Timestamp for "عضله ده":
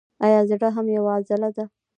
1.17-1.65